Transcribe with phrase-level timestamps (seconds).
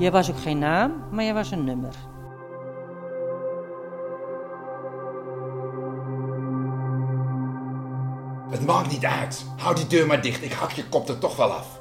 [0.00, 1.94] Je was ook geen naam, maar je was een nummer.
[8.50, 9.46] Het maakt niet uit.
[9.56, 10.42] Hou die deur maar dicht.
[10.42, 11.80] Ik hak je kop er toch wel af.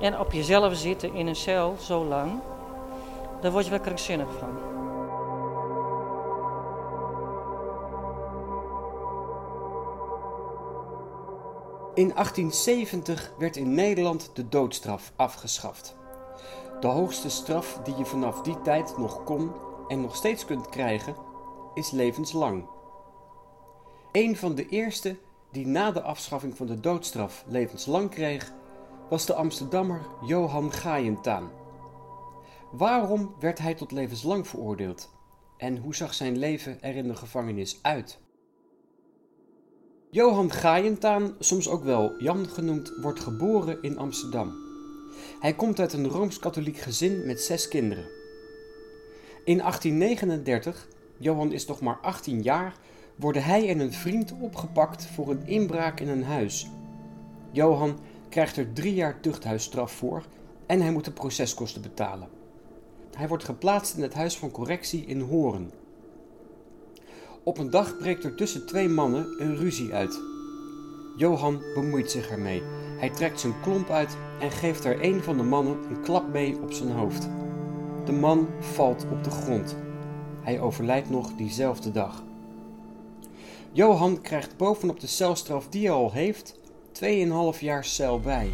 [0.00, 2.40] En op jezelf zitten in een cel zo lang,
[3.40, 4.75] daar word je wel krankzinnig van.
[11.96, 15.96] In 1870 werd in Nederland de doodstraf afgeschaft.
[16.80, 19.52] De hoogste straf die je vanaf die tijd nog kon
[19.88, 21.16] en nog steeds kunt krijgen,
[21.74, 22.66] is levenslang.
[24.12, 25.18] Een van de eerste
[25.50, 28.52] die na de afschaffing van de doodstraf levenslang kreeg,
[29.08, 31.50] was de Amsterdammer Johan Gaaientaan.
[32.70, 35.10] Waarom werd hij tot levenslang veroordeeld?
[35.56, 38.20] En hoe zag zijn leven er in de gevangenis uit?
[40.16, 44.54] Johan Gaaientaan, soms ook wel Jan genoemd, wordt geboren in Amsterdam.
[45.40, 48.04] Hij komt uit een rooms-katholiek gezin met zes kinderen.
[49.44, 52.74] In 1839, Johan is nog maar 18 jaar,
[53.16, 56.70] worden hij en een vriend opgepakt voor een inbraak in een huis.
[57.50, 60.22] Johan krijgt er drie jaar tuchthuisstraf voor
[60.66, 62.28] en hij moet de proceskosten betalen.
[63.16, 65.70] Hij wordt geplaatst in het Huis van Correctie in Horen.
[67.46, 70.20] Op een dag breekt er tussen twee mannen een ruzie uit.
[71.16, 72.62] Johan bemoeit zich ermee.
[72.98, 76.58] Hij trekt zijn klomp uit en geeft er een van de mannen een klap mee
[76.62, 77.28] op zijn hoofd.
[78.04, 79.76] De man valt op de grond.
[80.42, 82.24] Hij overlijdt nog diezelfde dag.
[83.72, 86.54] Johan krijgt bovenop de celstraf die hij al heeft
[87.54, 88.50] 2,5 jaar cel bij.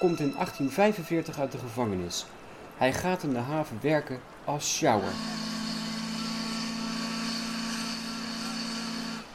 [0.00, 2.26] Komt in 1845 uit de gevangenis.
[2.76, 5.12] Hij gaat in de haven werken als sjouwer.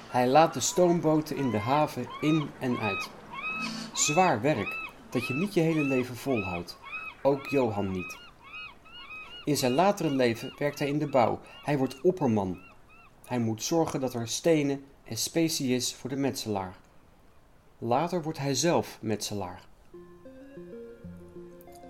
[0.09, 3.09] Hij laat de stoomboten in de haven in en uit.
[3.93, 4.77] Zwaar werk
[5.09, 6.77] dat je niet je hele leven volhoudt.
[7.21, 8.17] Ook Johan niet.
[9.43, 11.39] In zijn latere leven werkt hij in de bouw.
[11.63, 12.57] Hij wordt opperman.
[13.25, 16.75] Hij moet zorgen dat er stenen en specie is voor de metselaar.
[17.77, 19.61] Later wordt hij zelf metselaar.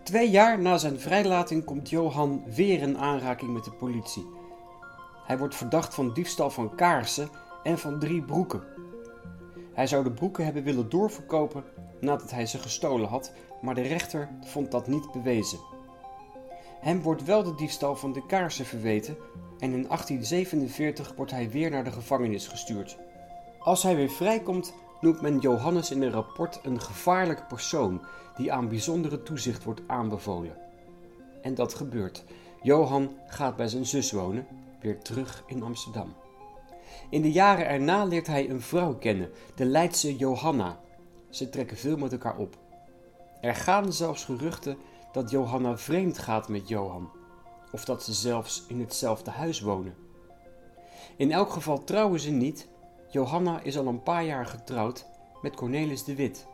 [0.06, 4.26] Twee jaar na zijn vrijlating komt Johan weer in aanraking met de politie.
[5.26, 7.30] Hij wordt verdacht van diefstal van kaarsen
[7.64, 8.64] en van drie broeken.
[9.74, 11.64] Hij zou de broeken hebben willen doorverkopen
[12.02, 15.60] nadat hij ze gestolen had, maar de rechter vond dat niet bewezen.
[16.80, 19.18] Hem wordt wel de diefstal van de kaarsen verweten
[19.60, 22.98] en in 1847 wordt hij weer naar de gevangenis gestuurd.
[23.66, 28.02] Als hij weer vrijkomt, noemt men Johannes in een rapport een gevaarlijke persoon
[28.36, 30.58] die aan bijzondere toezicht wordt aanbevolen.
[31.42, 32.24] En dat gebeurt.
[32.62, 34.48] Johan gaat bij zijn zus wonen,
[34.82, 36.14] weer terug in Amsterdam.
[37.10, 40.80] In de jaren erna leert hij een vrouw kennen, de Leidse Johanna.
[41.30, 42.58] Ze trekken veel met elkaar op.
[43.42, 44.78] Er gaan zelfs geruchten
[45.12, 47.10] dat Johanna vreemd gaat met Johan,
[47.72, 49.96] of dat ze zelfs in hetzelfde huis wonen.
[51.18, 52.74] In elk geval trouwen ze niet.
[53.16, 55.06] Johanna is al een paar jaar getrouwd
[55.42, 56.48] met Cornelis de Wit.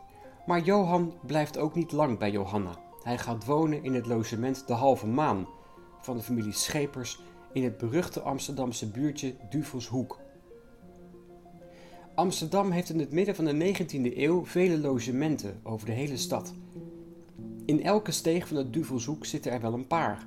[0.46, 2.78] Maar Johan blijft ook niet lang bij Johanna.
[3.02, 5.48] Hij gaat wonen in het logement De Halve Maan
[6.00, 7.20] van de familie Schepers
[7.52, 10.18] in het beruchte Amsterdamse buurtje Duvelshoek.
[12.14, 16.54] Amsterdam heeft in het midden van de 19e eeuw vele logementen over de hele stad.
[17.64, 20.26] In elke steeg van het Duvelshoek zitten er wel een paar.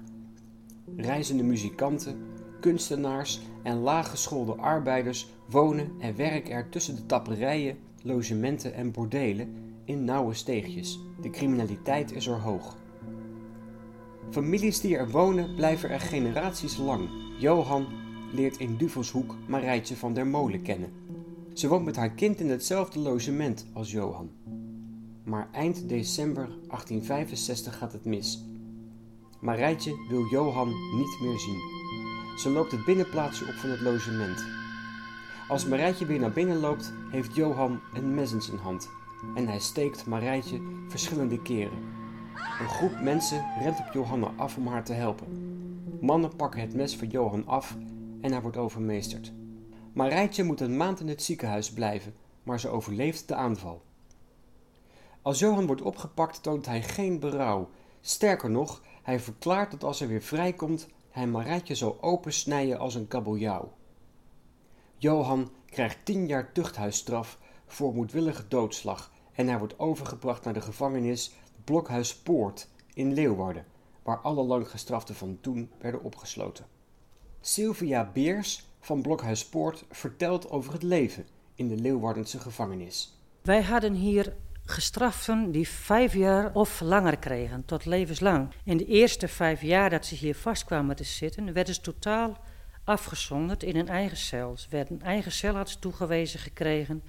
[0.95, 2.34] Reizende muzikanten,
[2.65, 10.03] kunstenaars en laaggeschoolde arbeiders wonen en werken er tussen de tapperijen, logementen en bordelen in
[10.03, 10.99] nauwe steegjes.
[11.21, 12.77] De criminaliteit is er hoog.
[14.29, 17.09] Families die er wonen blijven er generaties lang.
[17.39, 17.87] Johan
[18.33, 20.91] leert in Duvelshoek Marijtje van der Molen kennen.
[21.53, 24.29] Ze woont met haar kind in hetzelfde logement als Johan.
[25.23, 28.45] Maar eind december 1865 gaat het mis.
[29.39, 31.74] Marijtje wil Johan niet meer zien.
[32.35, 34.45] Ze loopt het binnenplaatsje op van het logement.
[35.47, 38.89] Als Marijtje weer naar binnen loopt, heeft Johan een mes in zijn hand
[39.35, 41.77] en hij steekt Marijtje verschillende keren.
[42.59, 45.27] Een groep mensen rent op Johanna af om haar te helpen.
[46.01, 47.75] Mannen pakken het mes van Johan af
[48.21, 49.33] en hij wordt overmeesterd.
[49.93, 53.81] Marijtje moet een maand in het ziekenhuis blijven, maar ze overleeft de aanval.
[55.21, 57.69] Als Johan wordt opgepakt, toont hij geen berouw.
[58.01, 63.07] Sterker nog, hij verklaart dat als hij weer vrijkomt, hij Marijtje zal opensnijden als een
[63.07, 63.73] kabeljauw.
[64.97, 71.33] Johan krijgt tien jaar tuchthuisstraf voor moedwillige doodslag en hij wordt overgebracht naar de gevangenis
[71.63, 73.65] Blokhuis Poort in Leeuwarden,
[74.03, 76.65] waar alle langgestraften van toen werden opgesloten.
[77.41, 83.19] Sylvia Beers van Blokhuis Poort vertelt over het leven in de Leeuwardense gevangenis.
[83.41, 84.35] Wij hadden hier
[84.65, 88.49] gestraften die vijf jaar of langer kregen, tot levenslang.
[88.63, 92.37] In de eerste vijf jaar dat ze hier vastkwamen te zitten, werden ze totaal
[92.83, 94.57] afgezonderd in een eigen cel.
[94.57, 97.03] Ze werden een eigen celarts toegewezen gekregen.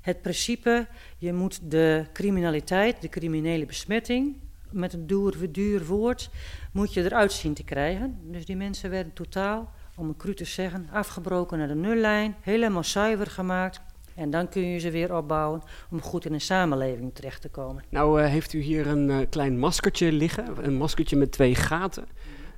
[0.00, 0.86] Het principe,
[1.18, 4.36] je moet de criminaliteit, de criminele besmetting,
[4.70, 6.30] met een duur, duur woord,
[6.72, 8.18] moet je eruit zien te krijgen.
[8.22, 12.84] Dus die mensen werden totaal, om een cru te zeggen, afgebroken naar de nullijn, helemaal
[12.84, 13.80] zuiver gemaakt.
[14.16, 17.84] En dan kun je ze weer opbouwen om goed in een samenleving terecht te komen.
[17.88, 22.06] Nou uh, heeft u hier een uh, klein maskertje liggen, een maskertje met twee gaten.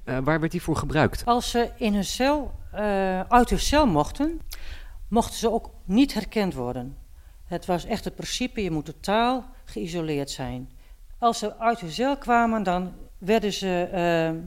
[0.05, 1.25] Uh, waar werd die voor gebruikt?
[1.25, 2.53] Als ze in hun cel,
[3.29, 4.41] uit hun cel mochten,
[5.09, 6.97] mochten ze ook niet herkend worden.
[7.45, 10.71] Het was echt het principe, je moet totaal geïsoleerd zijn.
[11.19, 14.41] Als ze uit hun cel kwamen, dan werden ze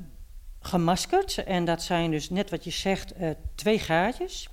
[0.60, 1.44] gemaskerd.
[1.44, 3.14] En dat zijn dus net wat je zegt,
[3.56, 4.50] twee gaatjes.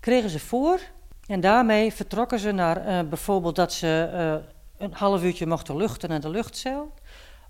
[0.00, 0.80] Kregen ze voor
[1.28, 6.08] en daarmee vertrokken ze naar uh, bijvoorbeeld dat ze uh, een half uurtje mochten luchten
[6.08, 6.92] naar de luchtcel.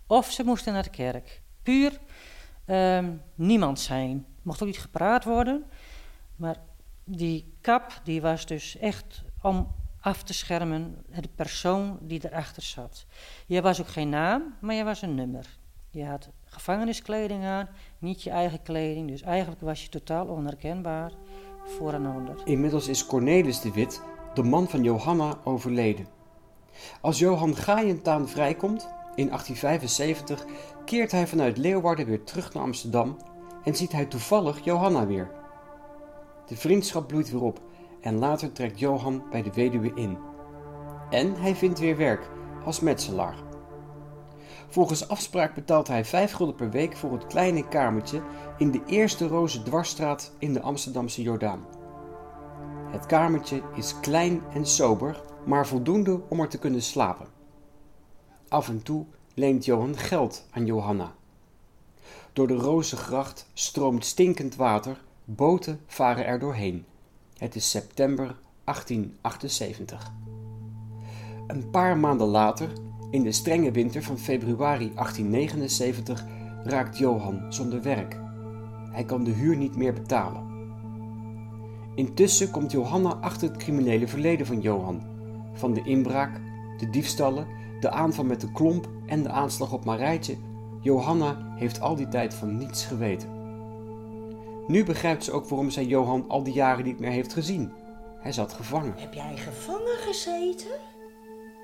[0.06, 1.42] Of ze moesten naar de kerk.
[1.62, 1.98] Puur
[2.66, 3.04] uh,
[3.34, 4.26] niemand zijn.
[4.42, 5.64] Mocht ook niet gepraat worden.
[6.36, 6.56] Maar
[7.04, 13.06] die kap die was dus echt om af te schermen de persoon die erachter zat.
[13.46, 15.46] Je was ook geen naam, maar je was een nummer.
[15.90, 19.08] Je had gevangeniskleding aan, niet je eigen kleding.
[19.08, 21.12] Dus eigenlijk was je totaal onherkenbaar
[22.44, 24.02] Inmiddels is Cornelis de Wit,
[24.34, 26.06] de man van Johanna, overleden.
[27.00, 30.44] Als Johan Gaaientaan vrijkomt, in 1875,
[30.84, 33.16] keert hij vanuit Leeuwarden weer terug naar Amsterdam
[33.64, 35.30] en ziet hij toevallig Johanna weer.
[36.46, 37.60] De vriendschap bloeit weer op
[38.00, 40.18] en later trekt Johan bij de weduwe in.
[41.10, 42.30] En hij vindt weer werk
[42.64, 43.47] als metselaar.
[44.68, 48.22] Volgens afspraak betaalt hij 5 gulden per week voor het kleine kamertje
[48.58, 51.66] in de eerste roze dwarsstraat in de Amsterdamse Jordaan.
[52.90, 57.26] Het kamertje is klein en sober, maar voldoende om er te kunnen slapen.
[58.48, 61.12] Af en toe leent Johan geld aan Johanna.
[62.32, 66.84] Door de Rozengracht stroomt stinkend water, boten varen er doorheen.
[67.36, 70.12] Het is september 1878.
[71.46, 72.72] Een paar maanden later
[73.10, 76.26] in de strenge winter van februari 1879
[76.64, 78.20] raakt Johan zonder werk.
[78.90, 80.46] Hij kan de huur niet meer betalen.
[81.94, 85.02] Intussen komt Johanna achter het criminele verleden van Johan.
[85.52, 86.40] Van de inbraak,
[86.78, 87.46] de diefstallen,
[87.80, 90.36] de aanval met de klomp en de aanslag op Marijtje.
[90.80, 93.28] Johanna heeft al die tijd van niets geweten.
[94.66, 97.72] Nu begrijpt ze ook waarom zij Johan al die jaren niet meer heeft gezien.
[98.18, 98.94] Hij zat gevangen.
[98.96, 100.70] Heb jij gevangen gezeten?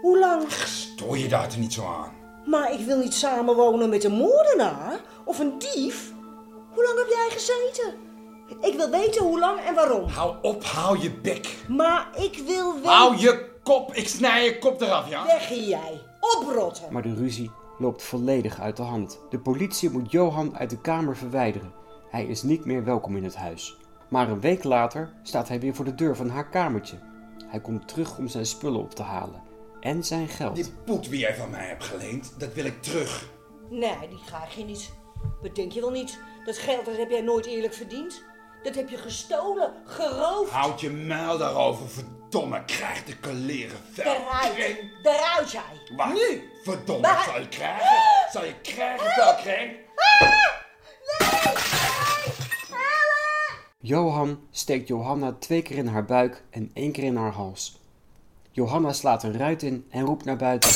[0.04, 0.50] Hoe lang?
[0.50, 2.12] Stoor je daar toch niet zo aan?
[2.46, 6.12] Maar ik wil niet samenwonen met een moordenaar of een dief.
[6.70, 7.94] Hoe lang heb jij gezeten?
[8.60, 10.08] Ik wil weten hoe lang en waarom.
[10.08, 11.56] Hou op, hou je bek.
[11.68, 12.90] Maar ik wil weten...
[12.90, 15.26] Hou je kop, ik snij je kop eraf, ja?
[15.26, 16.92] Weg hier jij, oprotten.
[16.92, 19.20] Maar de ruzie loopt volledig uit de hand.
[19.30, 21.72] De politie moet Johan uit de kamer verwijderen.
[22.10, 23.76] Hij is niet meer welkom in het huis.
[24.08, 26.98] Maar een week later staat hij weer voor de deur van haar kamertje.
[27.46, 29.52] Hij komt terug om zijn spullen op te halen
[29.84, 30.54] en zijn geld.
[30.54, 33.28] Die poet wie jij van mij hebt geleend, dat wil ik terug.
[33.70, 34.92] Nee, die krijg je niet.
[35.42, 36.18] Dat denk je wel niet.
[36.44, 38.24] Dat geld dat heb jij nooit eerlijk verdiend.
[38.62, 40.50] Dat heb je gestolen, geroofd.
[40.50, 42.64] Houd je muil daarover, verdomme.
[42.64, 44.04] Krijg de kaleren vel.
[44.04, 45.96] Eruit, eruit jij.
[45.96, 46.12] Wat?
[46.12, 46.50] Nu.
[46.62, 47.24] Verdomme, Waar?
[47.24, 47.96] zal je krijgen?
[48.32, 49.76] Zal je krijgen, velkring?
[53.78, 57.82] Johan steekt Johanna twee keer in haar buik en één keer in haar hals.
[58.54, 60.70] Johanna slaat een ruit in en roept naar buiten.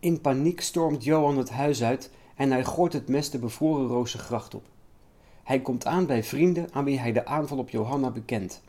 [0.00, 4.54] In paniek stormt Johan het huis uit en hij gooit het mes de bevroren rozengracht
[4.54, 4.66] op.
[5.42, 8.62] Hij komt aan bij vrienden aan wie hij de aanval op Johanna bekent.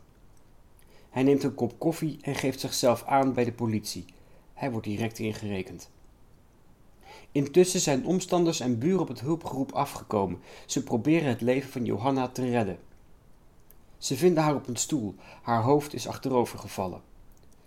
[1.10, 4.04] Hij neemt een kop koffie en geeft zichzelf aan bij de politie.
[4.54, 5.90] Hij wordt direct ingerekend.
[7.32, 10.40] Intussen zijn omstanders en buren op het hulpgeroep afgekomen.
[10.66, 12.78] Ze proberen het leven van Johanna te redden.
[14.02, 15.14] Ze vinden haar op een stoel.
[15.42, 17.00] Haar hoofd is achterover gevallen.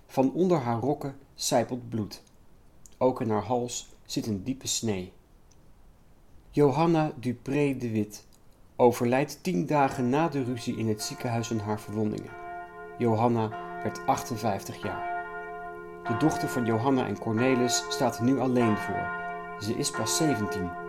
[0.08, 2.22] Van onder haar rokken sijpelt bloed.
[2.98, 5.14] Ook in haar hals zit een diepe snee.
[6.50, 8.26] Johanna Dupré de Wit
[8.76, 12.32] overlijdt tien dagen na de ruzie in het ziekenhuis aan haar verwondingen.
[12.98, 13.50] Johanna
[13.84, 15.26] werd 58 jaar.
[16.04, 19.10] De dochter van Johanna en Cornelis staat nu alleen voor.
[19.60, 20.85] Ze is pas 17.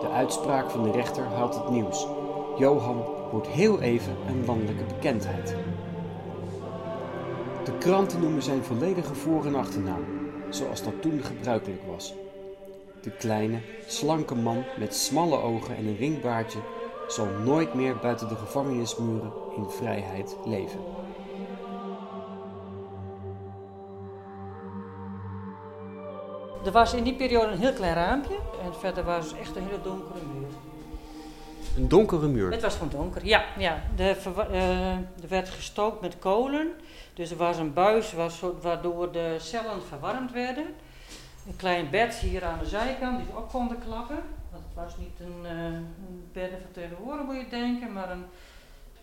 [0.00, 2.06] De uitspraak van de rechter haalt het nieuws.
[2.58, 5.56] Johan wordt heel even een landelijke bekendheid.
[7.64, 10.04] De kranten noemen zijn volledige voor- en achternaam,
[10.48, 12.14] zoals dat toen gebruikelijk was.
[13.02, 16.58] De kleine, slanke man met smalle ogen en een ringbaardje
[17.06, 20.80] zal nooit meer buiten de gevangenismuren in vrijheid leven.
[26.64, 29.62] Er was in die periode een heel klein raampje en verder was het echt een
[29.62, 30.48] hele donkere muur.
[31.76, 32.50] Een donkere muur.
[32.50, 33.44] Het was gewoon donker, ja.
[33.58, 33.82] ja.
[33.96, 34.16] De
[34.50, 36.72] eh, er werd gestookt met kolen,
[37.14, 40.66] dus er was een buis was, waardoor de cellen verwarmd werden.
[41.46, 44.22] Een klein bed hier aan de zijkant, die ze ook konden klappen.
[44.50, 48.24] Want het was niet een, een bed van tegenwoordig moet je denken, maar een,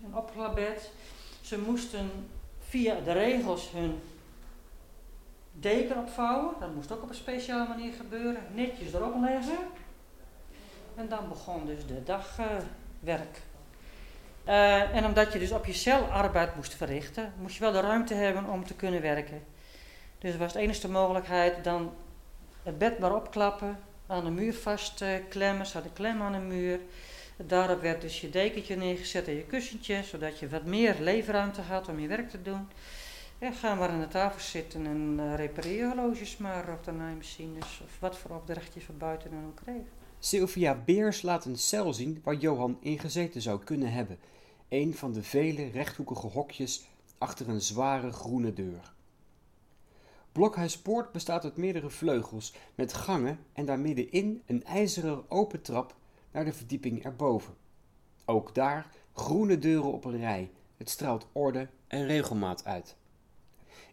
[0.05, 0.91] een opklapbed.
[1.41, 2.11] Ze moesten
[2.69, 3.99] via de regels hun
[5.59, 6.53] deken opvouwen.
[6.59, 8.41] Dat moest ook op een speciale manier gebeuren.
[8.53, 9.57] Netjes erop leggen.
[10.95, 13.41] En dan begon dus de dagwerk.
[14.43, 17.79] Eh, en omdat je dus op je cel arbeid moest verrichten, moest je wel de
[17.79, 19.43] ruimte hebben om te kunnen werken.
[20.19, 21.93] Dus was de enige mogelijkheid dan
[22.63, 26.79] het bed maar opklappen, aan de muur vastklemmen, zat een klem aan de muur.
[27.37, 31.87] Daarop werd dus je dekentje neergezet en je kussentje, zodat je wat meer leefruimte had
[31.87, 32.67] om je werk te doen.
[33.39, 37.81] En ga maar aan de tafel zitten en uh, repareer horloges maar of de naaimachines
[37.83, 39.85] of wat voor opdracht je van buiten dan ook kreeg.
[40.19, 44.19] Sylvia Beers laat een cel zien waar Johan in gezeten zou kunnen hebben.
[44.69, 46.85] Een van de vele rechthoekige hokjes
[47.17, 48.93] achter een zware groene deur.
[50.31, 55.95] Blokhuispoort bestaat uit meerdere vleugels met gangen en daar middenin een ijzeren open trap
[56.31, 57.53] naar de verdieping erboven.
[58.25, 60.51] Ook daar groene deuren op een rij.
[60.77, 62.95] Het straalt orde en regelmaat uit.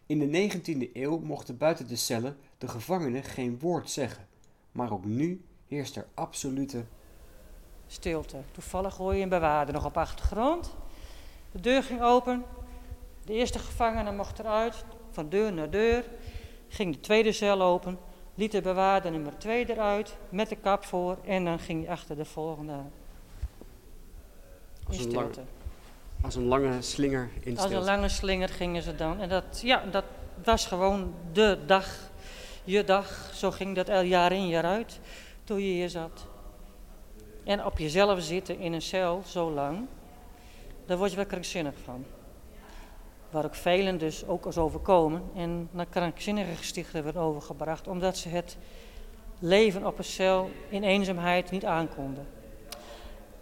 [0.05, 4.27] In de 19e eeuw mochten buiten de cellen de gevangenen geen woord zeggen,
[4.71, 6.85] maar ook nu heerst er absolute
[7.87, 8.37] Stilte.
[8.51, 10.75] Toevallig hoor je een bewaarder nog op achtergrond.
[11.51, 12.43] De deur ging open.
[13.25, 16.05] De eerste gevangene mocht eruit, van deur naar deur.
[16.67, 17.97] Ging de tweede cel open.
[18.35, 21.17] Liet de bewaarder nummer twee eruit, met de kap voor.
[21.25, 22.73] En dan ging hij achter de volgende.
[22.73, 22.87] In
[24.87, 25.49] Als een lang- stilte.
[26.25, 29.19] Als een lange slinger in Als een lange slinger gingen ze dan.
[29.19, 30.03] En dat, ja, dat
[30.43, 31.87] was gewoon de dag,
[32.63, 33.31] je dag.
[33.33, 34.99] Zo ging dat el jaar in jaar uit,
[35.43, 36.25] toen je hier zat.
[37.43, 39.87] En op jezelf zitten in een cel zo lang,
[40.85, 42.05] daar word je wel krankzinnig van.
[43.29, 48.29] Waar ook velen dus ook als overkomen en naar krankzinnige gestichten werden overgebracht, omdat ze
[48.29, 48.57] het
[49.39, 52.27] leven op een cel in eenzaamheid niet aankonden.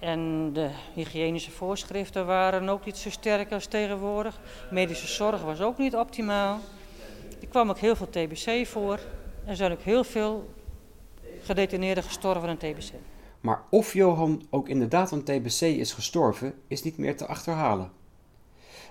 [0.03, 4.39] En de hygiënische voorschriften waren ook niet zo sterk als tegenwoordig.
[4.71, 6.59] Medische zorg was ook niet optimaal.
[7.41, 8.99] Er kwam ook heel veel TBC voor.
[9.45, 10.53] Er zijn ook heel veel
[11.41, 12.91] gedetineerden gestorven aan TBC.
[13.39, 17.91] Maar of Johan ook inderdaad aan TBC is gestorven, is niet meer te achterhalen.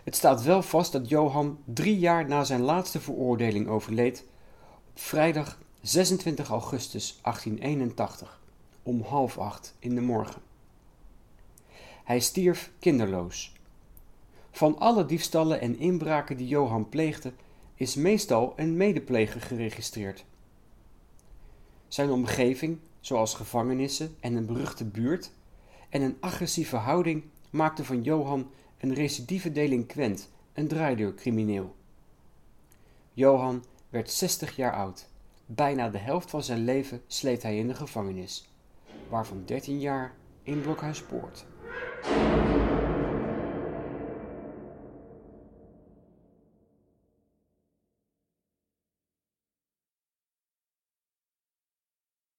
[0.05, 4.25] Het staat wel vast dat Johan drie jaar na zijn laatste veroordeling overleed
[4.69, 8.41] op vrijdag 26 augustus 1881
[8.83, 10.52] om half acht in de morgen.
[12.05, 13.53] Hij stierf kinderloos.
[14.51, 17.33] Van alle diefstallen en inbraken die Johan pleegde,
[17.75, 20.25] is meestal een medepleger geregistreerd.
[21.89, 25.33] Zijn omgeving, zoals gevangenissen en een beruchte buurt,
[25.89, 31.75] en een agressieve houding maakten van Johan een recidieve delinquent, een draaideurcrimineel.
[33.13, 35.09] Johan werd 60 jaar oud.
[35.47, 38.49] Bijna de helft van zijn leven sleet hij in de gevangenis,
[39.09, 41.45] waarvan 13 jaar in Blokhuispoort.
[42.05, 42.52] Thank you.